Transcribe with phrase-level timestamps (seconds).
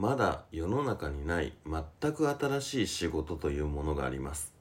[0.00, 4.54] まだ世の中にない全く新しい仕事というものがあります。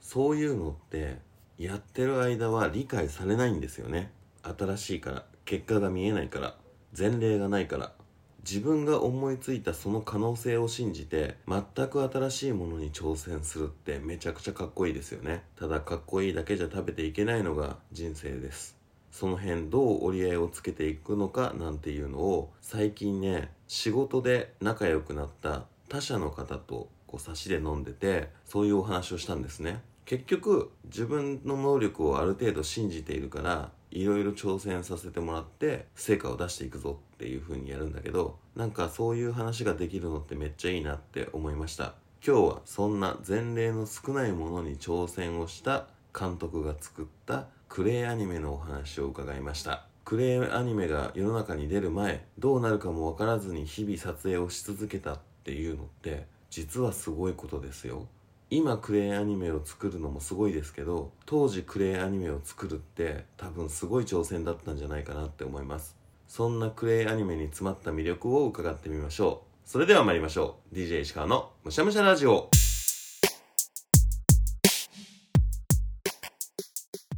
[0.00, 1.18] そういうのって
[1.58, 4.10] やってる間は理解されないんですよね。
[4.42, 6.54] 新しいから結果が見えないから
[6.98, 7.92] 前例がないから。
[8.40, 15.42] 自分が思いついたその可能性を信じて全く新しいものに挑戦するってめちゃくちゃかっこいいですよね。
[15.56, 18.78] ただかっこいいだけじゃ食べていけないのが人生です。
[19.10, 29.82] その辺どう折り合いをつけていくのかなんていうのを最近ね仕事で仲良くなった他社の方とこう差しで飲んでてそういうお話をしたんですね。
[30.04, 41.94] 結局自分の能力をある程度信じているからいろいろ挑戦させてもらって成果を出していくぞっていう風にやるんだけどなんかそういう話ができるのってめっちゃいいなって思いました。
[42.26, 45.86] 今日はそんな前例の少ないものに挑戦をした
[46.18, 49.86] 監督が作ったクレイアニメのお話を伺いました。
[50.06, 58.06] クレイアニメが世の中に出る前どうなるかも分からずに日々撮影をし続けたっていうのって実はすごいことですよ。
[58.48, 65.96] 今クレイアニメを作るのもすごいですけど当時クレイアニメを作るって多分すごい挑戦だったんじゃないかなって思います。
[66.28, 69.68] そんなクレイアニメに詰まった魅力を伺ってみましょう。
[69.68, 70.76] それでは参りましょう。
[70.76, 72.48] DJ 石川のむしゃむしゃラジオ。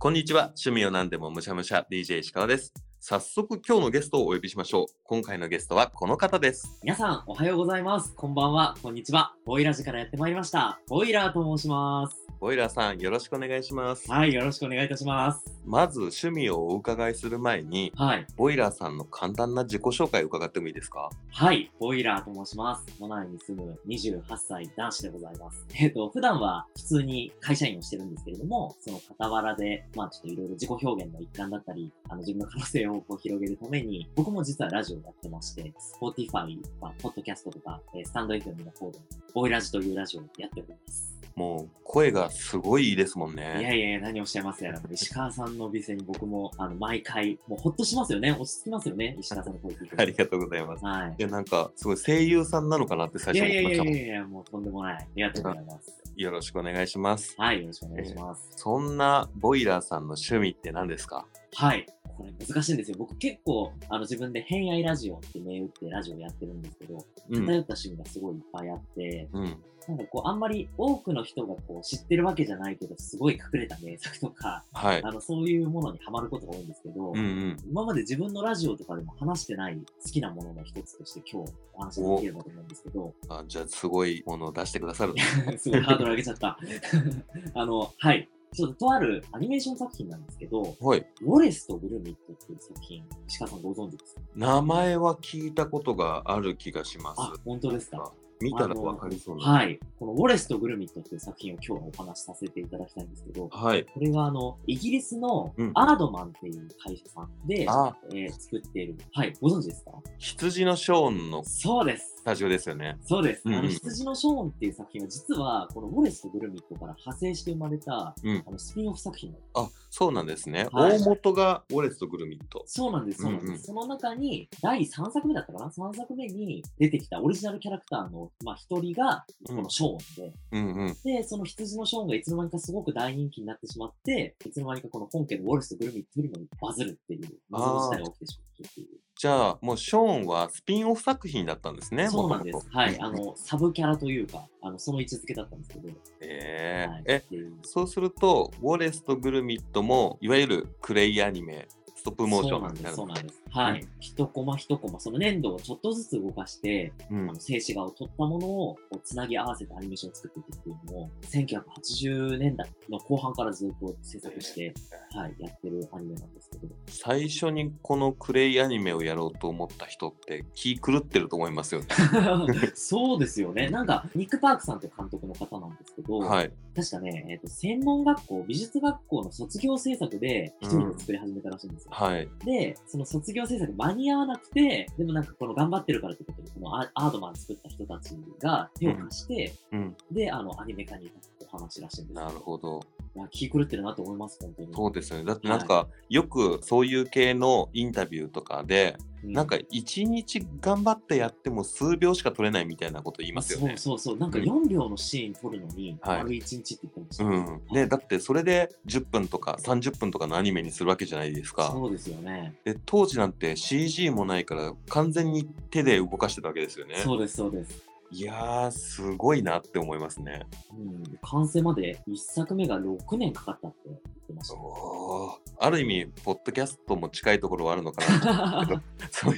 [0.00, 8.14] こんにちは趣味を何でもむしゃむしゃ DJ 石川です早速今日のゲストをお呼びしましょう今回のゲストはこの方です皆さん、おはようございます。
[8.14, 9.34] こんばんは、こんにちは。
[9.44, 10.78] ボイラジからやってまいりました。
[10.88, 12.16] ボイラーと申します。
[12.38, 15.57] ボイラーさんよろしくお願いしますはい、よろしくお願いいたします。
[15.66, 21.10] まず趣味をお伺いする前にはい、ボイラーさんの簡単な自己紹介を伺ってもいいですか？
[21.30, 22.84] はい、ボイラーと申します。
[22.98, 25.66] 都内に住む28歳男子でございます。
[25.80, 38.98] えっ、と、普段は普通に会社員をしてるんですけれども、その傍らで、まあちょっといろいろ自己表現の一環だったり、あの自分の可能性をこう広げるために、僕も実はラジオをやってまして、Spotify、まあ、ポッドキャストとか、えースタンド FM の方で、
[39.34, 41.18] ボイラジというラジオをやっております。
[41.36, 43.58] もう声がすごいいいですもんね。
[43.60, 48.32] いやいや、何をおっしゃいますやら、石川さんの美声に僕も、あの、毎回、もうほっとしますよね。
[48.32, 49.16] 落ち着きますよね。
[49.18, 49.94] 石川さんの声聞いて。
[49.96, 50.84] ありがとうございます。
[50.84, 53.38] はいいやなんかすごい声優さんなのかなって最い。
[53.38, 54.94] い初やいやいやいやいや、もうとんでもない。
[54.96, 56.02] ありがとうございます。
[56.16, 57.34] よろしくお願いします。
[57.38, 58.48] はい、よろしくお願いします。
[58.56, 61.26] そんなボイラーさんの趣味って何ですか？
[61.54, 61.86] はい。
[62.18, 62.96] これ難しいんですよ。
[62.98, 67.46] 僕結構、あの、自分で偏愛ラジオって銘打ってラジオやってるんですけど、うん。
[67.46, 69.56] 偏った趣味がすごいいっぱいあって、うん。
[69.88, 75.02] なんかこう、あんまり多くの人がこう、知ってるわけじゃないけど、すごい隠れた名作とか、はい。
[75.02, 77.56] あの、そういうものにハマることが多いんですけど、うんうん。
[77.70, 85.14] 今まで自分のラジオとかでも話してない好きなものの一つとして今日お話ができればと思うんですけど、あじゃあすごいものを出してくださる。
[85.56, 86.58] すごいハードル上げちゃった。
[87.54, 88.28] あの、はい。
[88.54, 91.06] ちょっととあるアニメーション作品なんですけど、はい。
[91.22, 94.20] ウォレスとグルミットっていう作品、石川さんご存知ですか？
[94.34, 97.20] 名前は聞いたことがある気がします。
[97.20, 98.12] あ、本当ですか？
[98.40, 99.42] 見たらわかりそうな。
[99.42, 99.80] はい。
[99.98, 103.84] このウォレスとグルミットっていう作品を今日はお話しさせていただきたいんですけど、はい。
[103.84, 109.90] これがあの、イギリスのうんアードマンっていう会社さんで、あ、えー作っている、はい、ご存知ですか？
[110.18, 112.17] 羊のショーンのそうですス。
[112.28, 112.98] タジオですよね。
[113.02, 113.42] そうです。
[113.46, 119.50] うんうんあの、羊のショーンっていう作品は、実は、このウォレスとグルミットから派生して生まれた、うんあのスピンオフ作品なんです。
[119.54, 120.68] あ、そうなんですね。
[120.70, 122.62] はい大元がウォレスとグルミット。
[122.66, 123.48] そうなんです、そうなんです。
[123.48, 130.96] うんうんその中に、第3作目だったかな ?3 作目に出てきたオリジナルキャラクターの、まあ、一人が、このショーンで、うんうん。
[131.02, 139.07] で、その羊のショーンがいつの間にかすごく大人気になってしまって、いつの間にかこの本家のウォレスとグルミットよりもバズるっていう、バズる事態が起きてしまったっていう。
[139.18, 142.08] じゃあ、もうショーンはスピンオフ作品だったんですね。
[142.08, 142.52] そうなんで。
[142.52, 142.96] すはい。
[143.00, 145.96] あの、サブキャラというか、あの、その位置づけだったんですけど、はい。
[146.20, 152.92] えーえっていうそうすると、ウォレスとグルミットも、いわゆるクレイアニメ、ストップモーションみたいな。
[152.92, 153.42] そうなんです。
[153.50, 153.86] はい。
[154.00, 164.74] 一コマ一コマ、その粘土をちょっとずつ動かして、うんあの静止画を撮ったものをつなぎ合わせてアニメーションを作っていくっていうのを、1980年代の後半からずっと制作して、
[165.14, 166.74] はい、やってるアニメなんですけど。
[166.88, 171.86] 最初にこのクレイアニメをやろうと思った人って気狂ってると思いますよね。
[172.74, 173.68] そうですよね。
[173.70, 176.52] なんか、ニック・パークさんって監督の方なんですけど、はい。
[176.74, 181.90] 確かね、えっ、と、専門学校、美術学校の卒業制作で一人で作り始めたらしいんですよ。
[181.92, 182.28] はい。
[182.44, 189.96] で、その卒業制作間に合わなくて、でもなんかこの頑張ってるからってことで、このアアードマン作った人たちが手を貸して、うん。
[190.10, 191.12] で、あの、アニメ化に
[191.52, 192.80] お話らしいんですよなるほど。
[193.16, 194.74] いや気狂ってるなと思います、本当に。
[194.74, 195.24] そうですよね。
[195.24, 203.76] だってなんか、よくそういう系のインタビューとかで、うなんか一日頑張ってやっても数秒しか撮れないみたいなこと言いますよね。
[203.76, 204.18] そうそうそう。
[204.18, 207.24] なんかうん4秒のシーン撮るのに、はい丸1日って言ってました。
[207.24, 211.70] うん、ねだってそれで10分とか30分とかのアニメにするわけじゃないですか。
[211.72, 212.54] そうですよね。
[212.64, 216.96] で当時なんて CG もないから完全に手で動かしてたわけですよね。
[216.98, 217.87] そうです、そうです。
[218.10, 220.46] いやーすごいなって思いますね。
[220.72, 228.66] うん、完成まで1作目が6年かかったって言ってまある意味ポッドキャストも近いところはあるのかな。
[228.66, 228.80] と
[229.10, 229.34] そう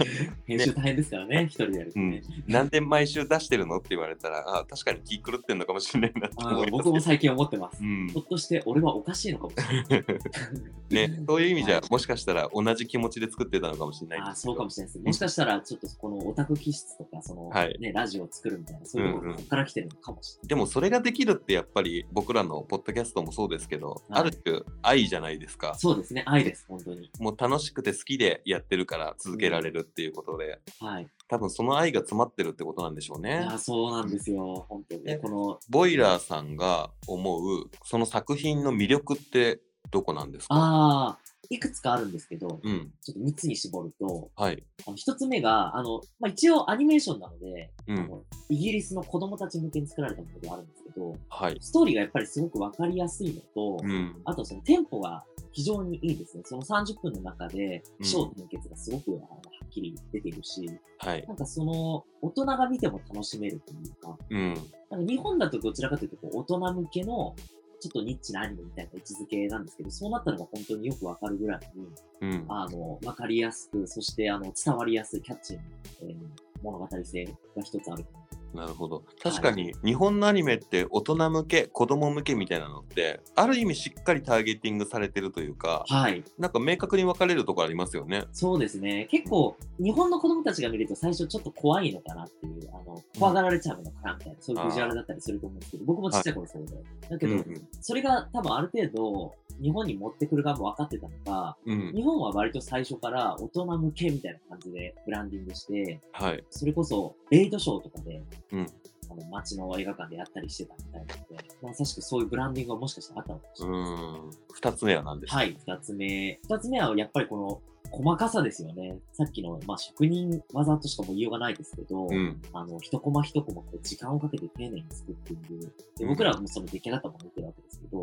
[0.46, 2.22] 編集大変ですからね、一人でやるとね。
[2.46, 2.68] なん。
[2.68, 7.82] で毎週出してるのって言われたらあ確かに気狂ってんのかもしれないなってあ思います僕も最近思ってます。
[7.82, 7.86] う。
[7.86, 8.08] ん。
[8.08, 9.56] ひょっとして俺はおかしいのかもし
[9.90, 11.08] れない。
[11.08, 11.46] ね、 そうい。
[11.46, 15.04] う意味じゃもしかしたら同じ気持ちで作ってたのかもしれないあそうかもしれないです。
[15.04, 17.76] もしかしたら、ちょっとこのオタク気質とか、その、はい。
[17.80, 20.48] ね、ラジオを作るみたいな、そういうとこから来てるのかもしれない。
[20.48, 24.20] でもそれができるってやっぱり僕らのポッドキャストもそうですけど、はい。
[24.20, 25.74] ある種愛じゃないですか。
[25.76, 27.10] そうですね、愛です、本当に。
[27.18, 31.08] もう楽しくて好きでやってるから続けられるっていうことで、はい。
[31.28, 33.46] 多分その愛が詰まってるってことなんでしょういね。
[33.50, 35.04] や、そうなんですよ、本当に。
[35.04, 39.60] ねこの、ボイラーさんが思うその作品の魅力って
[39.90, 40.54] どこなんですか？
[40.54, 42.92] ああ、いくつかあるんですけど、うん。
[43.02, 44.62] ちょっと3つに絞ると、はい。
[44.86, 48.10] あの1つ目が、あの、まあ、一応アニメーションなので、うん。
[48.48, 51.56] イギリスの子供たち向けに作られたものではあるんですけど、はい。
[51.60, 54.16] ストーリーがやっぱりすごくわかりやすいのと、うん。
[54.24, 56.42] あとそのテンポが非常にいいですね。
[56.46, 59.18] その30分の中で、うん起承転結がすごく、は
[59.66, 61.24] っきり出ているし、はい。
[61.26, 64.54] なんかその、大人が見ても楽しめるというか、うん。
[64.90, 67.34] なんか日本だとどちらかというと大人向けの、
[67.80, 71.86] ちょっとニッチなアニメみたいな位置づけなんですけど、そうなったのが本当によくわかるぐらいに、
[72.20, 72.44] うん。
[72.48, 75.62] あの、わかりやすく、そしてあの、伝わりやすいキャッチーな、
[76.02, 76.16] えー
[76.62, 77.32] 物語性が
[77.62, 78.10] 一つあるか
[78.54, 79.04] ななるほど。
[79.22, 86.22] 確かに日本のアニメって大人向け、子供向けみたいなのって、ある意味しっかりターゲティングされてるというか、はい。
[86.38, 88.24] なんか明確に分かれるところありますよね。
[88.32, 89.08] そうですね。
[89.10, 96.76] 結構、日本の子供たちが見ると最初ちょっと怖いのかなっていう、あの、怖がられちゃうのかなみたいな、そういうビジュアルだったりすると思うんですけど、僕もちっちゃい頃そうで。
[97.08, 101.92] だけど、うんうんそれが多分ある程度、日本に持ってくる側も分かってたのか、うん。
[101.94, 106.44] 日本は割と最初から大人向けみたいな感じでブランディングして、はい。
[106.50, 108.22] それこそ、レイドショーとかで、
[108.52, 108.66] うん
[109.12, 114.38] あの街の映画館でやったりしてたみたいなので、まさしくそういうブランディングがもしかしたらあったのかもしうれないです。
[114.38, 114.44] ん。
[114.52, 115.36] 二つ目は何ですか？
[115.38, 116.38] はい、二つ目。
[116.44, 117.60] 二つ目はやっぱりこの
[117.90, 119.00] 細かさですよね。
[119.12, 122.40] さっきの、まあ、職人技としかも言いようがないですけど、うん。
[122.52, 125.74] あの、一コマ一コマこう時間をかけて丁寧に作っている。
[125.96, 127.29] でうん僕らはもうその出来上がったもの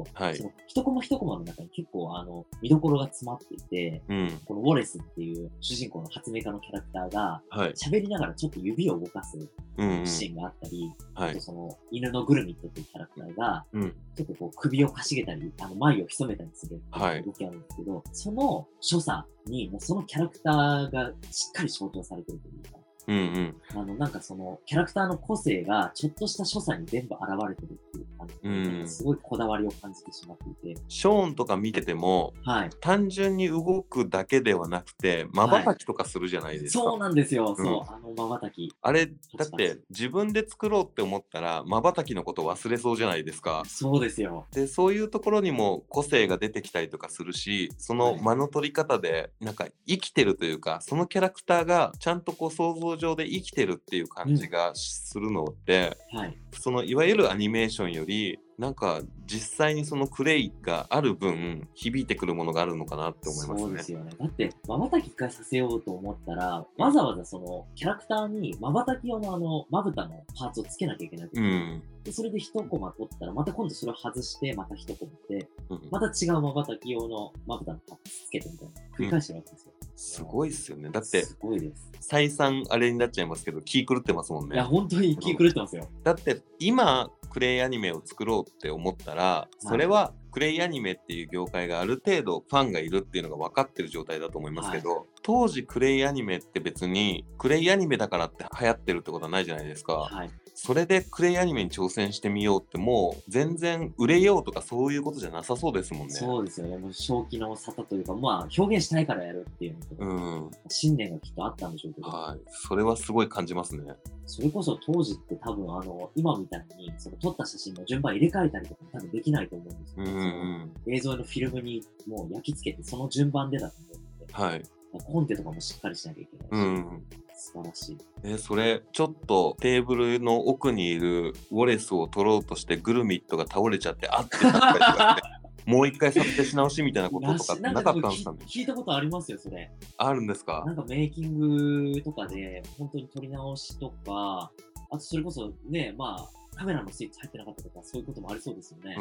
[0.03, 4.41] ど、はいその一コマ一コマの中に結構あの、見どころが詰まっていて、うん。
[4.45, 7.73] このウォレスっていう主人公の発明家のキャラクターが、はい。
[7.73, 9.37] 喋りながらちょっと指を動かす
[9.77, 10.07] うん、うん。
[10.07, 11.41] シーンがあったり、はいあと。
[11.41, 13.95] その犬のグルミットっていうキャラクターが、うん。
[14.15, 16.81] ちょっとこう首をかしげたり、あの眉を潜めたりする
[17.25, 23.55] 動きがあるんですけど、その所作にもうそのキャラクターがしっかり象徴されてるというか、うんうん。
[23.69, 32.69] あのなんかそのキャラクターの個性がちょっとした所作に全部現れてるっていう感じで、うんすごいこだわりを感じてしまっていて、ショーンとか見てても、はい。
[32.81, 36.83] 単純に動くだけではなくて、瞬きとかするじゃないですか。
[36.83, 38.73] そうなんですよ、うんそう、あの瞬き。
[38.81, 39.13] あれ、だ
[39.45, 43.63] って自分で作ろうって思ったら、瞬きのこと忘れそうじゃないですか。
[43.65, 44.45] そうですよ。
[44.51, 56.37] で、そういうところにも個性が出てきたりとかするし、そのはい間の取り方で、なんか生きてるというか、そのキャラクターがちゃんとこう想像上で生きてるっていう感じがするのって、はい。
[56.51, 63.59] そのいわゆるアニメーションより、なんか実際にそのクレイがある分、響いてくるものがあるのかなって思いますね。
[63.59, 64.11] そうですよね。
[64.19, 71.29] だって、瞬き化させようと思ったら、わざわざそのキャラクターに瞬き用のあの、まぶたのパーツをつけなきゃいけない。
[71.31, 71.83] うん。
[72.03, 78.73] でそれで一コマ取ったら、また今度それを外して、また一コマで、うんまた違う瞬き用のまぶたのパーツつけてみたいな。
[78.97, 79.71] 繰り返してるわけですよ。
[79.97, 80.89] すごいっすよね。
[80.91, 81.91] だって、すごいです。
[81.99, 84.69] 再三あれになっちゃいますけど、気狂ってますもんいや、ね。
[84.69, 85.89] 本当に気狂ってますよ。
[86.03, 99.93] だって、今、クレイアニメを作ろうって思ったら、それはクレイアニメっていう業界がある程度ファンがいるっていうのが分かってる状態だと思いますけど、当時クレイアニメって別にクレイアニメだからって流行ってるってことはないじゃないですか。
[99.93, 100.29] はい。
[100.59, 106.13] それでクレイアニメに挑戦してみようってもう全然売れようとかそういうことじゃなさそうですもんね。
[106.15, 106.77] そうですよね。
[106.79, 110.05] もう正気の沙汰というか、まあ、表現したいからやるっていうのと、う
[110.47, 110.51] ん。
[110.67, 112.39] 信念がきっとあったんでしょうけど、はい。
[112.49, 113.83] それはすごい感じますね。
[114.25, 124.63] それこそ当時って多分あの、今みたいに、その撮った写真の順番入れ替えたりとか多分できないと思うんですよ、うんうん映像のフィルムにもう焼き付けて、その順番でだと思うので、はい。
[125.05, 127.03] コンテとかもしっかりしなきゃいけないし、うん。
[127.37, 127.97] 素晴らしい。
[128.23, 135.21] えそれちょっとテーブルの奥にいるウォレスを取ろうとしてグルミットが倒れちゃってあってなったりとかね
[135.73, 139.69] もう一回撮影し直しみたいなこととかってなかったんですかね聞いたことありますよ、それ。
[139.97, 140.63] あるんですか？
[140.65, 144.49] なんかメイキングとかで、本当に撮り直しとか、
[144.89, 148.95] あとそれこそね、まあ、カメラのスイッチ入ってなかったとか、そういうこともありそうですよね。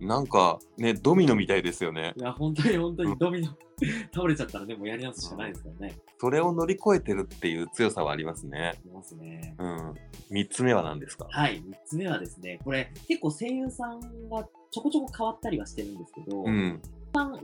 [0.00, 2.14] うん、なんかね、ドミノみたいですよね。
[2.16, 3.56] いや、本当に本当にドミノ、
[4.14, 5.98] 倒れちゃったらね、もうやり直すしかないですからね。
[6.18, 8.80] それを乗り越えてるっていう強さはありますね。
[8.86, 9.54] いますね。
[9.58, 9.94] うん。
[10.30, 11.26] 三つ目は何ですか？
[11.30, 16.80] はい、3つ目はですね、これ結構声優さんがちょこちょこ変わったりはしてるんですけど、うん。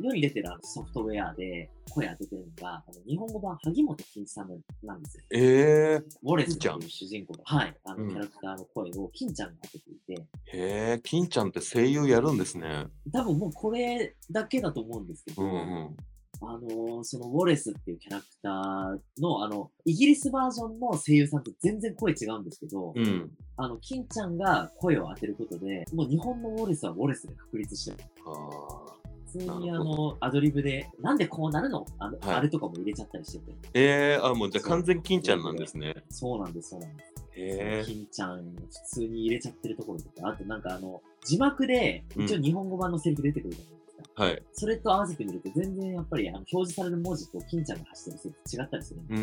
[0.00, 4.48] 世に出てるあのソフトウェアで声当ててるのが、あの日本語版萩本欽一さん
[4.82, 5.24] なんですよ。
[5.32, 12.86] えー、ウォレスっていう主人公の、はい、あのうんキャラクターの声を金ちゃんが当てていて、へえ、金ちゃんって声優やるんですね。
[13.12, 15.96] 多分もうこれだけだと思うんですけど、うんうん。
[16.40, 23.30] あのーそのウォレスっていうキャラクターの、あの、イギリスバージョンの声優さんと全然声違うんですけど、うん。
[23.56, 28.08] あの、金ちゃんが声を当てることで、もう日本のウォレスはウォレスで確立してる。
[28.26, 28.97] あ
[29.32, 31.84] 普通にあの、アドリブで、なんでこうなるの？
[31.98, 33.52] あの、はいあれとかも入れちゃったりしてて。
[33.52, 35.94] ーえー、あ、もうじゃあ完全金ちゃんなんですね。
[36.08, 37.14] そうなんです、そうなんです。
[37.36, 37.84] へえ。
[37.86, 43.76] 金ちゃん、普通に入れちゃってるところとか、あとなんかあの、字幕で、一応日本語版のセリフ出てくるじゃないで
[44.08, 44.24] すか。
[44.24, 44.42] はい。
[44.52, 49.20] それと合わせてみると、全然やっぱりあの表示される文字と金ちゃんが発してるセリフ違ったりするんでうー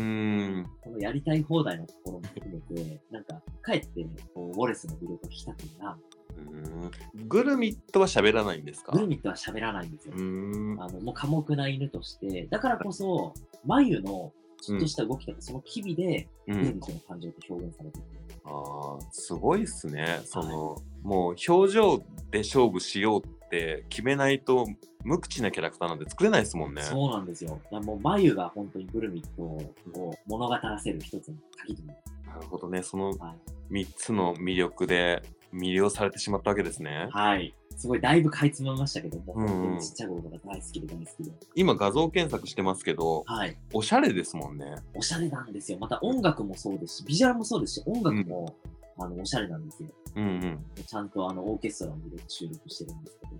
[0.60, 0.66] ん。
[0.82, 5.98] このやりたい放題のところも含めて、なんか、かえって、こう、ウォレスの魅力を引き立てるな。
[6.36, 8.92] うーんグルミットは喋らないんですか？
[8.92, 10.14] グルミットは喋らないんですよ。
[10.14, 16.54] あの、もう寡黙な犬として、だからこそ、眉のちょっとした動きとか、その機微で、うん。
[16.54, 18.04] グルミットの感情って表現されてる。
[18.44, 20.20] ああ、すごいっすね。
[20.24, 21.98] その、もう表情
[22.30, 24.66] で勝負しようって決めないと、
[25.02, 26.82] 無口なキャラクターなんて作れないですもんね。
[26.82, 27.60] そうなんですよ。
[27.70, 32.00] もう眉が本当にグルミットを物語らせる一つの鍵となる。
[32.48, 32.82] ほどね。
[32.82, 33.34] そのは
[33.70, 33.72] い。
[33.72, 35.22] 3つの魅力で
[35.56, 37.08] 魅了されてしまったわけですね。
[37.10, 37.54] はい。
[37.76, 41.32] すごい、だいぶかいつまみましたけども、うんちっちゃい頃から大好きで大好きで。
[41.54, 43.56] 今画像検索してますけど、はい。
[43.72, 44.76] おしゃれですもんね。
[44.94, 45.78] おしゃれなんですよ。
[45.78, 48.54] また音楽もそうですし、ビジュアルもそうですし、音楽も、
[48.98, 49.90] あのおしゃれなんですよ。
[50.16, 50.64] うんうん。
[50.86, 53.32] ちゃんとあのオーケストラも入れて収録してるんですけど。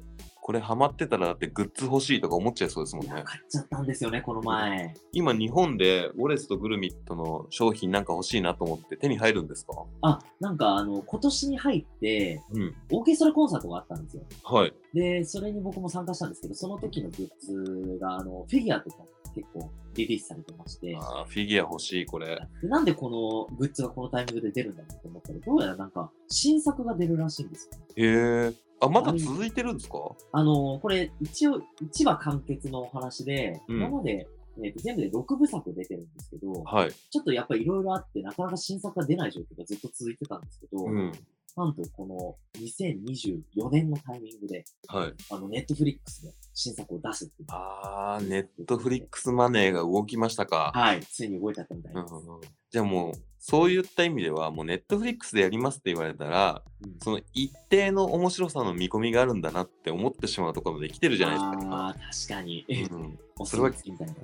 [0.47, 3.21] これハマってたらだってグッズ欲しいとか思っちゃいそうですもんね。
[3.25, 4.95] 買っちゃったんですよね、この前。
[5.11, 9.73] 今日本でウォレスとグルミットの商品なんか欲しいなと思って手に入るんですか？
[10.03, 12.75] あ、なんかあの、今年に入って、うん。
[12.93, 14.23] オーケストラコンサートがあったんですよ。
[14.45, 14.73] はい。
[14.95, 18.99] で、それに僕も参加したんですけど、その時のグッズが、あの、フィギュアとか
[19.35, 22.41] 結構リリースされてまして、あーフィギュア欲しい、これ。
[22.63, 27.81] でなんでこのグッズがこのタイミングで出るんだろうと思ったら、どうやらなんか新作が出るらしいんですよ。
[27.97, 28.66] へえ。
[28.81, 29.99] あ、まだ続いてるんですか？
[30.33, 34.29] あの、これ一応1話完結のお話で、うん今まで、
[34.59, 36.93] えーと全部で6部作出てるんですけど、はい。
[36.93, 41.13] ちょっとやっぱりいろいろあって、なかなか新作が出ない状況がずっと続いてたんですけど、うん。
[41.59, 45.15] なんとこの2024年のタイミングで、はい。
[45.31, 47.49] あの、ネットフリックスで新作を出すっていう。
[47.51, 50.73] あー、ネットフリックスマネーが動きましたか。
[50.75, 52.13] はい、ついに動いちゃったみたいです。
[52.13, 53.15] うんうんうんじゃあもう、
[53.49, 61.77] そういった意味では、もうネットフリックスでやりますって言われたら、うんその一定の面白さの見込みがあるんだなって思ってしまうところまで来てるじゃないですか。
[61.77, 62.67] ああ、確かに。
[62.69, 63.71] うんお それは。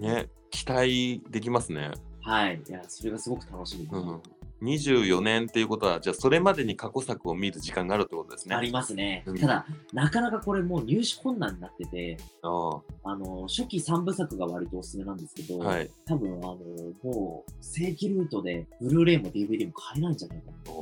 [0.00, 1.92] ね、期待できますね。
[2.22, 2.60] はい。
[2.68, 3.94] いや、それがすごく楽しみです。
[3.94, 4.22] うん、
[4.62, 8.54] 24年っていうことは、じゃあそれまでに過去作を見る時間があるってことですね。
[8.54, 9.24] ありますね。
[9.26, 15.90] うんただ、なかなかこれもう入手困難になってて、ああの、初期3部作が割とおすすめなんですけど、あはい。
[16.06, 16.56] 多分、あの、
[17.02, 20.72] もう、正規ルートで、ブルーレイも DVD も買えないんじゃないかな。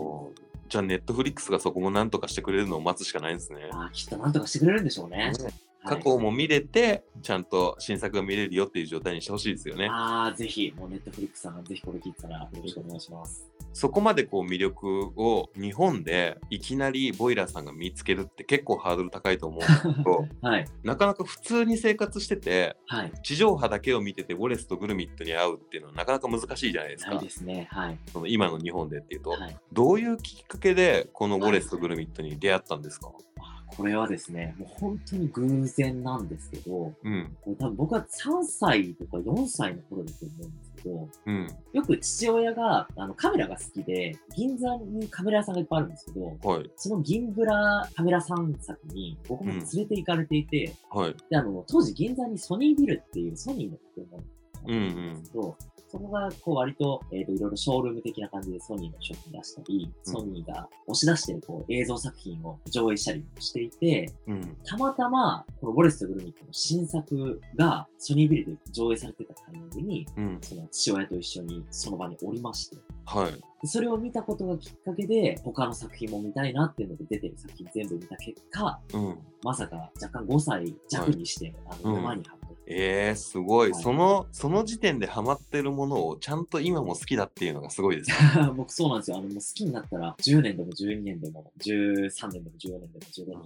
[0.68, 3.70] じゃあネットフリックスがそこもなんとかしてくれるのを待つしかないんですね。
[3.72, 5.32] ああ、きっとなんとかしてくれるんでしょうね。
[5.42, 5.52] はい
[5.84, 9.88] 過去も見れて、ちゃんと新作が見れるよっていう状態にしてほしいですよね。
[9.90, 13.48] ああ、ぜひ、もうネットフリックスさん、ぜひこれ聞いてたらよろしくお願いします。
[13.72, 20.66] そこまでこう魅力を日本でいきなりボイラーさんが見つけるって結構ハードル高いと思うんですけど はい。
[20.82, 23.12] なかなか普通に生活しててはい。
[23.22, 27.68] 地上波だけを見ててウォレスとグルミットに会うっていうのはなかなか難しいじゃないですかすね。
[27.70, 27.98] はい。
[28.12, 29.56] その今の日本でっていうと、はい。
[29.72, 41.48] どういうきっかけでこのウォレスとグルミットに出会ったんですか、あこれはですね、もう本当に偶然なんですけど、うん多分僕は3歳とか4歳の頃だと思うんですけど、うん。
[41.72, 46.70] よく父親があのカメラが好きで、銀座にカメラ屋さんがいっぱいあるんですけど、はい。
[46.76, 51.16] その銀ブラカメラ散策に僕も連れて行かれていて、はい。
[51.30, 55.56] で、あの、当時銀座にソニービルっていうソニーの建物があうんですけど、
[55.90, 73.32] そこがこう割と,、えー、といろいろショールーム的な感じでソニーの商品出したり、うんソニーが押し出してるこう映像作品を上映したりもしていて、うんたまたま、このウォレスとグルミットの新作がソニービルで上映されてたタイミングに、うんその父親と一緒にその場におりまして、はい。
[73.32, 79.18] でそれを見たことがきっかけで、他の作品も見たいなっていうので出てる作品全部見た結果、うん。
[79.42, 82.39] まさか若干5歳弱にして、あのうん沼にはまる。
[82.72, 83.72] えー、すごい。
[83.72, 88.16] はいその、その時点でハマってるものをちゃんと今も好きだっていうのがすごいですね。
[88.56, 89.16] 僕そうなんですよ。
[89.16, 93.42] あの、もう好きになったら、10年でも12年でも、13年でも14年でも15年でも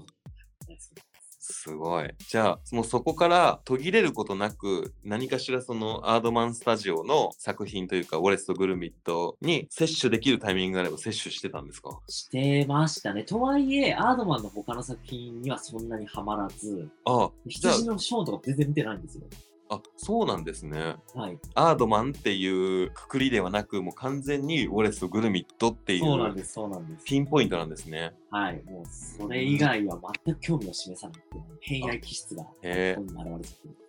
[0.68, 1.13] 大好きで
[1.44, 1.62] す。
[1.64, 2.10] すごい。
[2.28, 12.00] じゃあ、もうそこから途切れることなく、何かしらそのアードマンスタジオの作品というか、ウォレスとグルミットに摂取できるタイミングがあれば摂取してたんですか？
[12.08, 13.24] してましたね。
[13.24, 19.24] とはいえ、アードマンの他の作品にはそんなにハマらず、あじゃ羊のショーンとか全然見てないんですよ。
[19.68, 20.96] あ、あ、そうなんですね。
[21.14, 21.38] はい。
[21.54, 27.04] アードマンっていうくくりではなく、もう完全にウォレスとグルミットっていうそうなんです、そうなんです。
[27.04, 28.12] ピンポイントなんですね。
[28.30, 28.62] はい。
[28.64, 33.38] もう、それ以外は全く興味を示さないっていう、偏愛気質が、ここにへえ現れてる感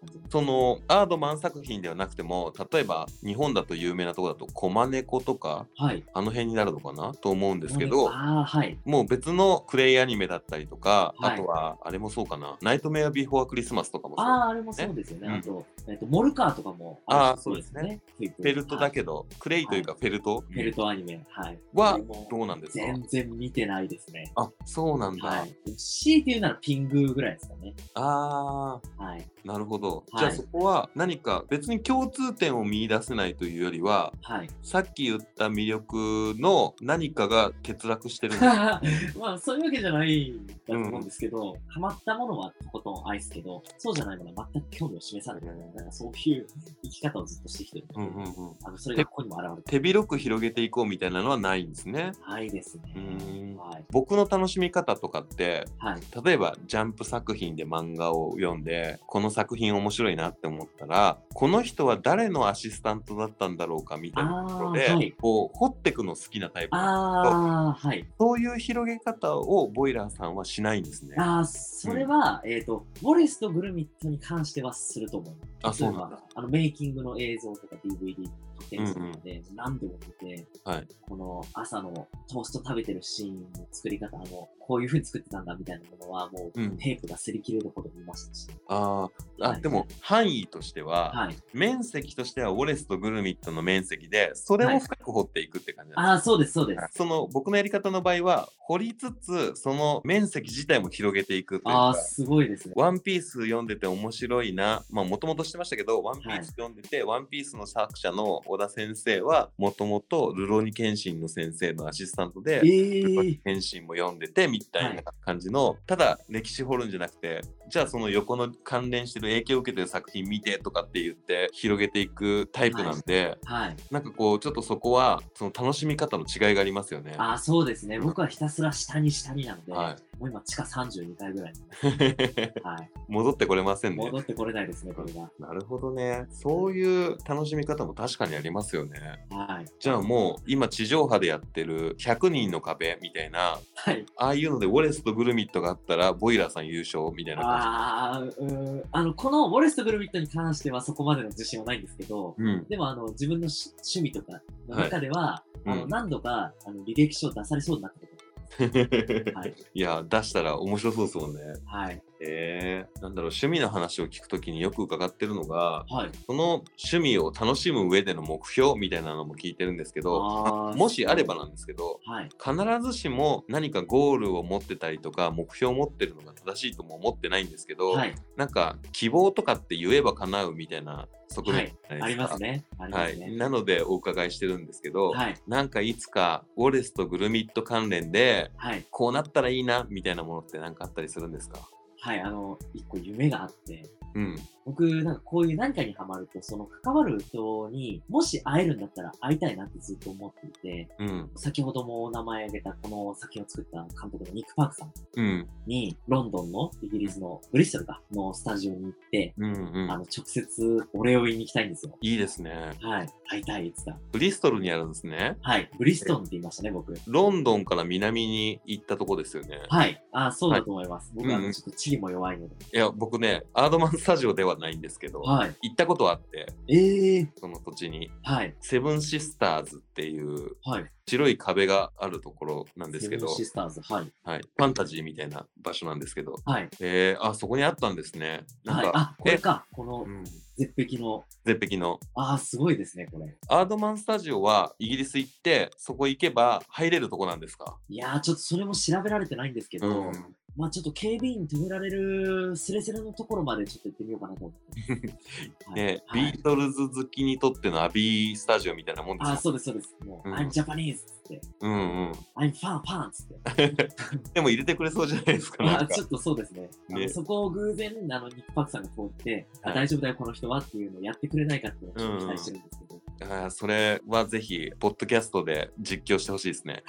[0.07, 0.29] じです。
[0.29, 6.03] そのアードマン作品ではなくても、例えば日本だと有名なところだと、コマネコとか、はい。
[6.13, 7.13] あの辺になるのかな？
[7.13, 8.77] と思うんですけど、ああ、はい。
[8.85, 14.25] もう別のクレイアニメだったりとか、はいあとはあれもそうかな、ナイトメアビフォークリスマスとかもそう。
[14.25, 15.27] ああ、あれもそうですよね。
[15.27, 18.01] うんあと、えっと、モルカーとかもあーるそうですね。
[18.17, 18.91] フフェルトだど。
[18.91, 21.23] けど、クレイというかフェルト、フェルトアニメ。
[21.29, 21.59] はい。
[21.73, 21.99] は
[22.31, 22.85] どうなんですか？
[22.85, 24.31] 全然見てないですね。
[24.35, 25.27] あ、そうなんだ。
[25.27, 25.55] はい。
[25.77, 27.73] 強いて言うならピングーぐらいですかね。
[27.93, 29.19] あはい。
[29.43, 30.03] ー、なるほど。
[30.11, 34.49] はいじゃあそこは何か別に共通点を見出せないというよりは、はい。
[34.63, 38.81] さっき言った魅力の何かが欠落してるんですか？
[39.19, 45.43] まあ、そういうわけじゃないんだと思うんですけど、ハマったものはとことん愛すけど、そうじゃないものは全く興味を示さない。
[45.75, 46.47] なんかそういう
[46.83, 48.55] 生き方をずっとしてきてるので、うんうんうん。
[48.63, 52.11] あのそれがここにも現れて手広く広げていこうみたいなのはないんですね。
[52.27, 52.99] ないですねう。
[52.99, 53.85] ーんはい。
[53.91, 56.23] 僕の楽しみ方とかってはい。
[56.23, 68.05] 例えばジャンプ作品で漫画を読んでこの作品面白いなって思ったらこの人は誰のアシスタントだったんだろうかみたいなところで、はいこう掘ってくの好きなタイプああ、はい。
[68.19, 71.15] そういう広げ方をボイラーさんはしないんですね。
[71.17, 75.44] ああ、それは、えっ、と、ウォレスとグルミットに関してはすると思います。
[75.63, 76.19] あそうなんだ。
[76.35, 78.15] あの、メイキングの映像とか DVD
[78.54, 88.47] 特で、何度も見て、はいこの朝のトースト食べてるシーンの作り方、あの、こういう風に作ってたんだみたいなものは、もう、うんテープが擦り切れるほど見ましたし。
[88.67, 91.35] あはいでも範囲としては、はい。
[91.53, 96.87] 面積としてはウォレスとグルミットの面積でそれを深く掘っていくって感じですああ、そうです、そうです。
[96.93, 102.73] その僕のやり方の場合は掘りつつその面積自体も広げていくというあすごいですね。
[102.75, 123.75] ワンピース読んでて面白いな、まあもともとしてましたけど、ワンピース読んでて、ワンピースの作者の小田先生は、もともとルロニケンシンの先生のアシスタントで、えルロニえケンシンも読んでてみたいな感じの、ただ歴史掘るんじゃなくて、じゃあその横の関連してる影響を受けてる作品見てとかって言って広げていくタイプなんで、はい。
[123.91, 127.13] なんかこうちょっとそこはその楽しみ方の違いがありますよね。
[127.17, 127.99] ああ、そうですね。
[127.99, 131.59] 僕はひたすら下に下になので、はもう今、地下32階ぐらいに。
[132.63, 132.89] はい。
[133.07, 134.05] 戻ってこれませんね。
[134.05, 135.29] 戻ってこれないですね、これが。
[135.39, 136.25] なるほどね。
[136.29, 139.25] そういう楽しみ方も確かにありますよね。
[139.29, 139.65] はい。
[139.79, 144.05] じゃあもう今地上波でやってる100人の壁みたいな、はい。
[144.15, 148.83] ああいうのでウォレスとグルミットがあったらボイラーさん優勝みたいな感ああ、うーん。
[148.91, 152.43] あの、このウォレスとグルミットに関してはそこまでの自信はないんですけど、じ。
[152.43, 152.65] うん。
[152.67, 158.15] でも、あの、自分のし趣味とかの中では、あの、いうん何度か、あの、履歴書を出されそうになったこと
[159.37, 159.53] はい。
[159.73, 161.41] いや、出したら面白そうですもんね。
[161.65, 162.01] はい。
[162.27, 166.09] えー、なんだろう、趣味の話を聞くときによく伺ってるのが、はい。
[166.25, 172.29] その趣味を楽しむ上での目標みたいなのも聞いてるんですけど、もしあればなんですけど、はい。
[172.43, 178.15] 必ずしも何かゴールを持ってたりとか目標を持ってるのが正しいとも思ってないんですけど、はい。
[178.35, 181.75] なんか希望とかって言えば叶うみたいな側面。
[182.01, 182.65] ありますね。
[182.77, 183.37] はい。
[183.37, 185.35] なのでお伺いしてるんですけど、はい。
[185.47, 188.85] なんかいつかウォレスとグルミット関連ではい。
[188.89, 191.59] こうなったらいいなみたいなものって何かあったりするんですか？
[192.05, 192.21] はい。
[192.21, 193.81] あの、一個夢があって、
[194.13, 194.35] うん。
[194.65, 201.29] 僕、なんかこういう何かにハマると、その関わる人にもし会えるんだったら会いたいなってずっと思っていて、うん。
[201.35, 205.47] 先ほどもお名前挙げたこの作品を作った監督のニック・パークさんうん。
[205.67, 209.53] に、ロンドンのイギリスのブリストルかのスタジオに行って、うん。
[209.53, 209.91] うん。
[209.91, 211.95] あの、直接お礼を言いに行きたいんですよ。
[212.01, 212.71] いいですね。
[212.81, 213.09] はい。
[213.27, 215.37] 会いたいって言ってブリストルにあるんですね。
[215.43, 215.51] た。
[215.51, 215.69] はい。
[215.77, 216.93] ブリストンって言いましたね、僕。
[217.07, 219.61] ロンドンから南に行ったとこですよね。
[219.69, 220.03] はい。
[220.11, 221.11] あ、そうだと思います。
[221.15, 222.55] 僕はあうんうんのちょっと地理も弱いので。
[222.73, 225.55] いや、僕ね、アードマンスタジオではないんですけど、はい。
[225.63, 227.29] 行ったことはあって、ええー。
[227.35, 228.55] その土地に、はい。
[228.61, 230.91] セブンシスターズっていうはい。
[231.07, 234.11] 白い壁があるところなんですけどセブン、シスターズ、はい。
[234.23, 236.69] はい、ファンタジーみたいな場所なんですけど、はい。
[236.79, 238.43] えー、あ、そこにあったんですね。
[238.63, 239.65] なんか、はい、あ、これか。
[239.71, 240.23] このうん、
[240.57, 241.23] 絶壁の。
[241.45, 241.99] 絶壁の。
[242.15, 243.35] ああ、すごいですね、これ。
[243.49, 247.77] アードマンスタジオはイギリス行って、そこ行けば入れるとこなんですか？
[247.87, 259.95] いやー、ちょっとそれも調べられてないんですけど、うんまあちょっと警備員止められるスレスレのところまでちょっと行ってみようかなと思って ね、はいビートルズ好きにとってのアビースタジオみたいなもんですよあー、そうです、そうです。
[260.05, 262.11] もう、うん I'm Japanese っつって、うんうん。
[262.35, 263.87] I'm fan fan っつって。
[264.33, 265.63] でも入れてくれそうじゃないですか。
[265.65, 266.69] なあちょっとそうですね。
[266.89, 272.84] ねそこを偶然、あの、ニックパックさんが通って、あはい大丈夫だよ、この人はっていうのをやってくれないかっていうのを期待してるんですけど。
[273.21, 276.83] あーそれはぜひ、ポッドキャストで実況してほしいですね。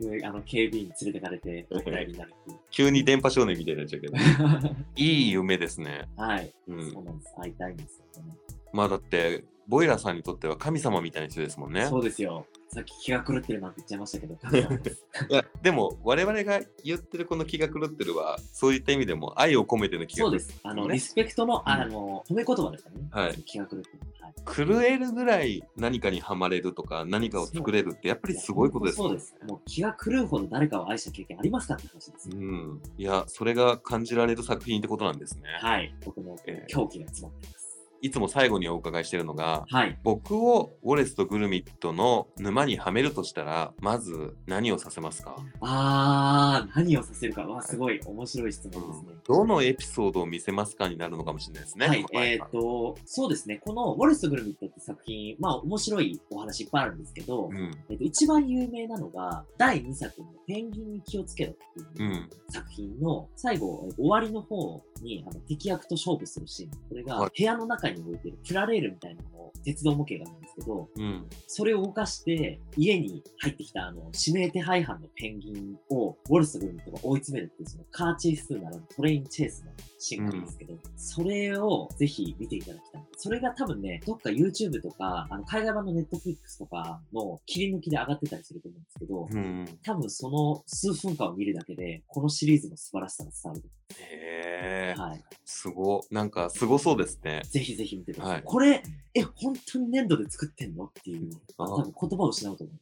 [0.00, 1.66] で あの、警備員に連れてかれて、
[2.06, 2.34] になる。
[2.70, 4.16] 急に電波少年みたいになっちゃうけど。
[4.96, 6.08] いい夢ですね。
[6.16, 7.34] はい、うんそうなんです。
[7.36, 8.36] 会いたいんですよね。
[8.72, 11.86] まあだって、ボイラーさんにとっては神様みたいな人ですもんね。
[11.86, 12.44] そうですよ。
[12.72, 20.60] さっき気が狂ってるなんて言っちゃいましたけど、いやでも我々が言ってるこの気が狂ってるはそういった意味でも愛を込めての気が狂ってるそうです。
[20.64, 23.08] あの、ねリスペクトの、うんあの、褒め言葉ですからね。
[23.28, 23.99] はい気が狂ってる。
[24.44, 24.66] はい。
[24.66, 29.34] 狂えるぐらい何かにはまれるとか何かを作れるってやっぱりすごいことですそうです。
[29.46, 32.36] もう気が狂うほど誰かを愛した経験ありますかって話ですよ。
[32.36, 35.94] うん、いやそれが感じられる作品ってことなんですね、はい。
[36.04, 37.59] 僕のえー狂気が詰まってます。
[38.02, 39.98] いつも最後にお伺いしてるのがはい。
[40.02, 47.42] 僕をウォレスとグルミットの沼にはめるとしたらまず何をさせますか、あー、何をさせるか？
[47.42, 49.20] わ、すごい面白い質問ですね。
[49.26, 51.86] どのエピソードを見せますかになるのかもしれないですね。
[51.86, 53.60] はいえっ、と、そうですね。
[53.64, 61.54] このウォレスとグルミットって作品、まあ面白いお話いっぱいあるんですけど、うんえっと、一番有名なのが、第2作のペンギンに気をつけろっ
[61.96, 66.70] ていう、うん作品の最後、えっと終わりの方にあの敵役と勝負するシーン。
[66.70, 83.02] これがはい部屋の中に置いてるプラレールみたいなのを鉄道模型があるんですけど、うんそれを動かして家に入ってきたあの指名手配犯のペンギンをウォルスとグルミットが追い詰めるっていうそのカーチェイスならぬトレインチェイスのシーンなんですけど、それをぜひ見ていただきたい。
[83.16, 93.64] それが多分ね、どっか YouTube とか、あの海外版の Netflix とかの切り抜きで上がってたりすると思うんですけど、うん多分その数分間を見るだけで、このシリーズの素晴らしさが伝わる。
[93.98, 95.24] へえはい。
[95.44, 97.42] すごなんかすごそうですね。
[97.44, 98.32] ぜひぜひ見てください。
[98.34, 98.82] はいこれ、
[99.14, 102.76] え、本当に粘土で作ってんのっていう、あ多分言葉を失うと思い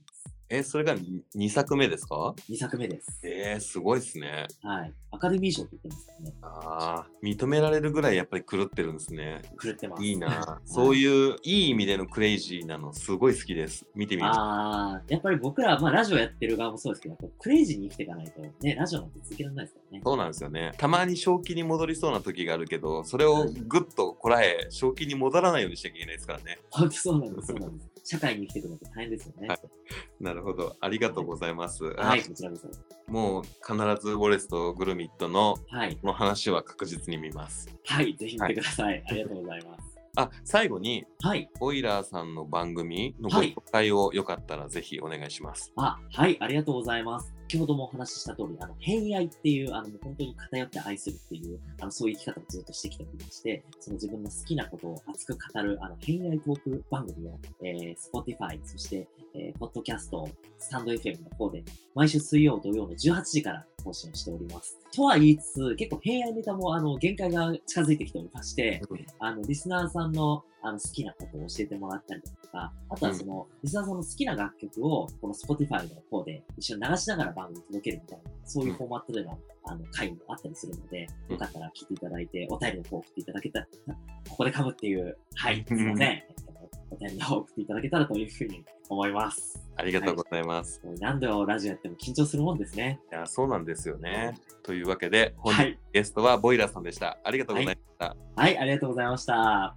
[0.50, 3.20] えそれが2作目ですか？2作目です。
[3.22, 4.46] えー、すごいですね。
[4.62, 4.94] はい。
[5.10, 6.34] アカデミー賞って言ってますからね。
[6.40, 9.42] ああ、認められるぐらいやっぱり狂ってるんですね。
[9.62, 10.02] 狂ってます。
[10.02, 10.60] いいなは。
[10.64, 13.86] そういういい意味でのクレイジーなのすごい好きです。
[13.94, 14.38] 見てみます。
[14.38, 20.02] ああ、やっぱり僕ら、まあラジオやってる側もそうですけど、クレイジーに生きていかないと、ね、ラジオなんて続けられないですからね。
[20.02, 20.72] そうなんですよね。
[20.78, 26.58] たまに正気に戻りそうな時があるけど、それをぐっとこらえ、正気に戻らないようにしなきゃいけないですからね。
[26.70, 27.97] 本当そうなんです、そうなんです。
[28.10, 29.48] 社会に生きていくのって大変ですよね。
[29.48, 29.58] はい
[30.18, 30.76] なるほど。
[30.80, 31.84] ありがとうございます。
[31.84, 32.68] はい、こちらこそ。
[32.68, 32.70] あ
[33.10, 35.96] もう必ずウォレスとグルミットのはい。
[35.96, 37.68] この話は確実に見ます。
[37.84, 39.04] はい、ぜひ見てください。
[39.06, 39.98] ありがとうございます。
[40.16, 41.50] あ、最後に、はい。
[41.60, 45.72] ボイラーさんの番組のごはい紹介をよかったらぜひお願いします。
[45.76, 47.37] あ、はい、ありがとうございます。
[47.48, 64.78] 先ほどもお話しした通り、あの、偏愛っていう、あの、本当に偏って愛するっていう、あの、そういう生き方をずっとしてきたりして、その自分の好きなことを熱く語る、あの、偏愛トーク番組を、えー、Spotify、そして、えー、ポッドキャスト、スタンド FM の方で、毎週水曜、土曜の18時から更新をしております。
[64.94, 68.82] とは言いつつ、結構偏愛ネタも、あの、限界が近づいてきておりまして、
[69.18, 83.66] あの、リスナーさんの、あの、好きなことを教えてもらったりだとか、あとはその、リスナーさんの好きな楽曲を、この Spotify の方で一緒に流しながら番組届けるみたいな、そういうフォーマットでの、あの、回もあったりするので、うんよかったら聞いていただいて、お便りの方を送っていただけたら、
[84.28, 86.08] ここで噛むっていう、はい、すうんいません。
[86.08, 86.48] えっと
[86.90, 89.62] お便りの方を送っていただけたらというふうに思います。
[89.76, 90.80] ありがとうございます。
[90.84, 93.00] もう何度ラジオやっても緊張するもんですね。
[93.10, 94.36] いや、そうなんですよね。
[94.62, 95.78] というわけで、本日。
[95.92, 97.18] ゲストはボイラーさんでした。
[97.22, 98.16] ありがとうございました。
[98.36, 99.76] はい、ありがとうございました。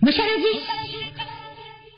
[0.00, 0.44] むしゃらじ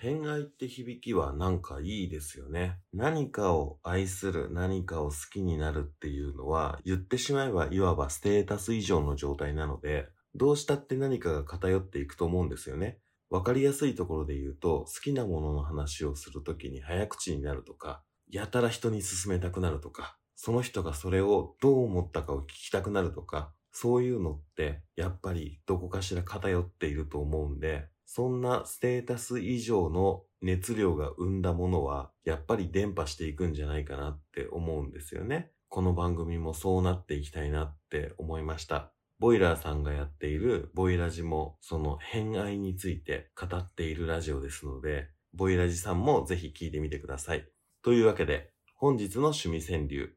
[0.07, 2.79] 偏愛って響きはなんかいいですよね。
[2.95, 12.99] 何かを愛する、何かを好きになるっていうのは、言ってしまえばいわばステータス以上の状態なので、どうしたって何かが偏っていくと思うんですよね。
[13.31, 35.51] わかりやすいところで言うと、好きなものの話をするときに早口になるとか、やたら人に勧めたくなるとか、その人がそれをどう思ったかを聞きたくなるとか、そういうのって、やっぱりどこかしら偏っていると思うんで、そんなステータス以上の熱量が生んだものは、やっぱり伝播していくんじゃないかなって思うんですよね。
[35.69, 38.96] この番組もそうなっていきたいなって思いました。
[39.19, 47.49] ボイラーさんがやっているボイラジもその偏愛について語っているラジオですので、ボイラジさんもぜひ聞いてみてください。
[47.83, 50.15] というわけで、本日の趣味川柳。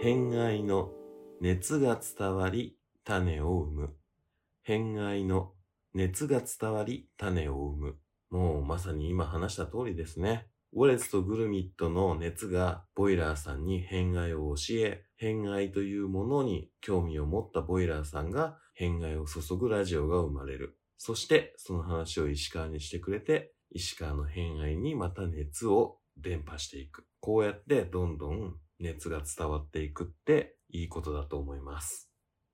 [0.00, 0.92] 偏愛の
[1.42, 3.94] 熱が伝わり種を生む。
[4.62, 5.52] 偏愛の
[5.92, 7.96] 熱が伝わり種を生む。
[8.30, 10.46] もうまさに今話した通りですね。
[10.78, 20.78] ウォレスとグルミットの熱がボイラーさんに偏愛を教え、偏愛というものに興味を持ったボイラーさんが偏愛を注ぐラジオが生まれる。
[20.98, 27.06] そしてその話を石川にしてくれて、石川の偏愛にまた熱を伝播していく。
[27.20, 32.10] こうやってどんどん熱が伝わっていくっていいことだと思います。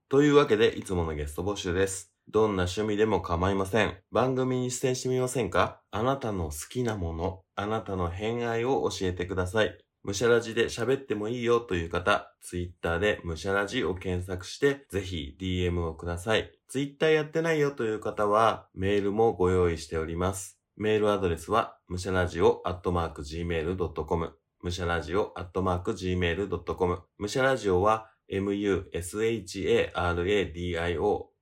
[0.08, 2.11] というわけでいつものゲスト募集です。
[2.28, 3.98] どんな趣味でも構いません。
[4.10, 5.82] 番組に出演してみませんか？
[5.90, 9.76] あなたの好きなもの、あなたの偏愛を教えてください。
[10.02, 16.50] むしゃらじで喋ってもいいよという方、ツイッターでむしゃらじを検索して、ぜひ DM をください。
[16.68, 20.58] ツイッターやってないよという方は、メールもご用意しております。
[20.76, 24.32] メールアドレスは、むしゃらじおアットマーク gmail.com、
[24.62, 28.84] むしゃらじおアットマーク gmail.com、むしゃらじおは、musharadio、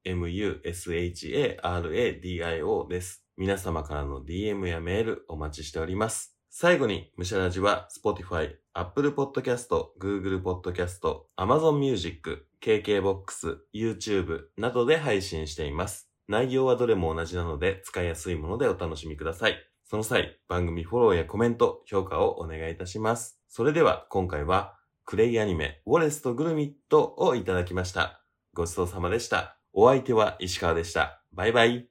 [0.04, 3.24] musharadio です。
[3.36, 6.36] 皆様からの DM やメールお待ちしております。
[6.48, 9.68] 最後に、むしゃらじは Spotify、Apple Podcast、
[10.00, 11.00] Google Podcast、
[11.36, 16.10] Amazon Music、KKBOX、YouTube などで配信しています。
[16.28, 19.56] 内容はどれも同じなので使いやすいものでお楽しみください。
[19.84, 23.40] その際、番組フォローやコメント、評価をお願いいたします。
[23.48, 28.24] それでは今回は、クレイアニメ、ウォレスとグルミットをいただきました。
[28.54, 29.59] ごちそうさまでした。
[29.72, 31.22] お相手は石川でした。
[31.32, 31.88] バイバイ。